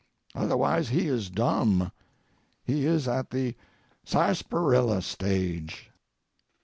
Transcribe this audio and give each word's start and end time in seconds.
Otherwise 0.33 0.89
he 0.89 1.07
is 1.07 1.29
dumb—he 1.29 2.87
is 2.87 3.07
at 3.07 3.29
the 3.29 3.53
sarsaparilla 4.03 4.99
stage. 4.99 5.91